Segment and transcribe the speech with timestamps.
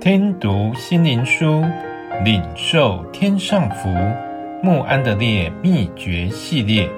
[0.00, 1.62] 听读心灵书，
[2.24, 3.90] 领受天上福。
[4.62, 6.88] 穆安德烈秘诀系列，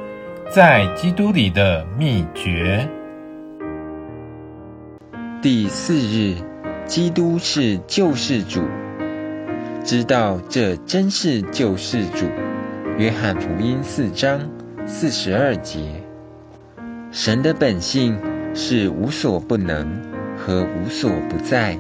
[0.48, 2.88] 在基督里的秘诀。
[5.43, 6.36] 第四日，
[6.86, 8.62] 基督是救世主，
[9.82, 12.26] 知道这真是救世主。
[12.98, 14.48] 约翰福音四章
[14.86, 15.80] 四十二节，
[17.11, 18.16] 神的本性
[18.54, 20.00] 是无所不能
[20.39, 21.76] 和无所不在，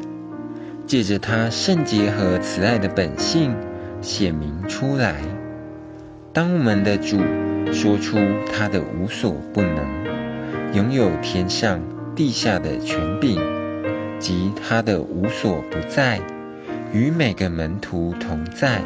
[0.92, 3.56] 借着他圣洁和慈爱的本性
[4.02, 5.22] 显明出来。
[6.34, 7.18] 当我们的主
[7.72, 8.18] 说出
[8.52, 9.78] 他的无所不能，
[10.74, 11.80] 拥有天上
[12.14, 13.40] 地下的权柄，
[14.18, 16.20] 及他的无所不在，
[16.92, 18.82] 与每个门徒同在，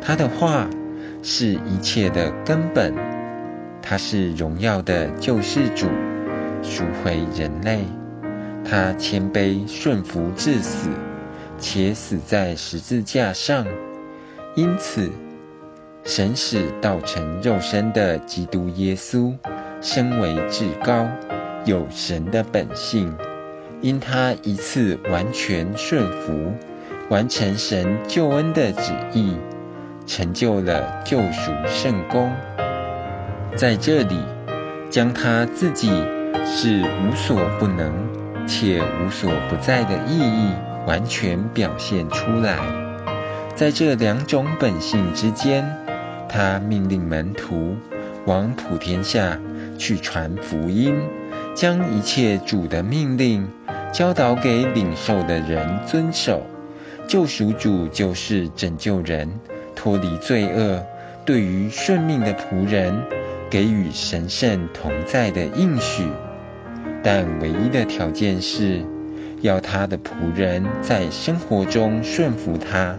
[0.00, 0.70] 他的话。
[1.22, 2.94] 是一切的根本，
[3.82, 5.88] 他是荣耀的救世主，
[6.62, 7.80] 赎回人类。
[8.64, 10.88] 他谦卑顺服至死，
[11.76, 13.66] 且死在十字架上。
[14.54, 15.10] 因此，
[16.04, 19.36] 神使道成肉身的基督耶稣，
[19.82, 21.06] 身为至高，
[21.66, 23.14] 有神的本性。
[23.82, 26.54] 因他一次完全顺服，
[27.10, 29.36] 完成神救恩的旨意。
[30.06, 32.32] 成就了救赎圣功，
[33.54, 34.18] 在这里
[34.88, 35.90] 将他自己
[36.46, 37.92] 是无所不能
[38.46, 40.54] 且无所不在的意义
[40.86, 42.58] 完全表现出来。
[43.54, 45.76] 在这两种本性之间，
[46.28, 47.76] 他命令门徒
[48.24, 49.38] 往普天下
[49.78, 50.94] 去传福音，
[51.54, 53.48] 将一切主的命令
[53.92, 56.46] 教导给领受的人遵守。
[57.08, 59.40] 救赎主就是拯救人。
[59.78, 60.82] 脱离罪恶，
[61.26, 63.02] 对于顺命的仆人
[63.50, 66.02] 给予神圣同在的应许，
[67.02, 68.82] 但唯一的条件是，
[69.46, 72.98] 要他的仆人在生活中顺服他，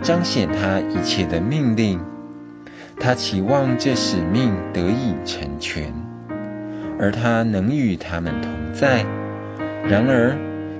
[0.00, 2.00] 彰显他一切的命令。
[3.00, 5.92] 他期望这使命得以成全，
[6.98, 9.04] 而他能与他们同在。
[9.88, 10.36] 然而，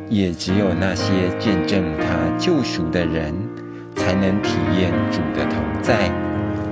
[0.09, 3.35] 也只有那些见证他救赎的人。
[3.97, 6.09] 才能体验主的同在，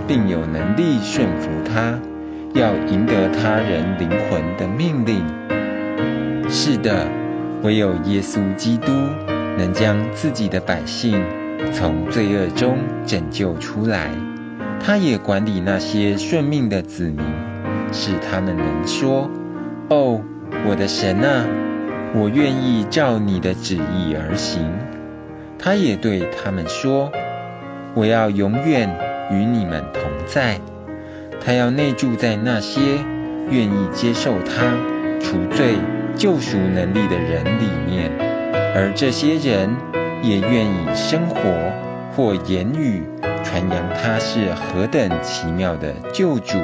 [0.07, 1.99] 并有能力顺服他，
[2.55, 5.25] 要赢得他人灵魂的命令。
[6.49, 7.09] 是的，
[7.63, 8.93] 唯有耶稣基督
[9.59, 11.23] 能将自己的百姓
[11.73, 14.11] 从罪恶中拯救出来。
[14.79, 17.25] 他也管理那些顺命的子民，
[17.93, 19.31] 使他们能说
[19.89, 20.21] ：“哦，
[20.69, 21.45] 我的神啊，
[22.15, 24.71] 我愿意照你的旨意而行。”
[25.59, 27.11] 他也对他们说
[27.97, 28.97] ：“我要永远
[29.33, 30.61] 与你们同在。”
[31.45, 32.81] 他要内住在那些
[33.51, 34.75] 愿意接受他
[35.27, 35.75] 赎罪
[36.15, 38.13] 救赎能力的人里面，
[38.77, 39.69] 而这些人
[40.23, 41.41] 也愿意生活
[42.15, 43.03] 或言语
[43.43, 46.59] 传扬他是何等奇妙的救主。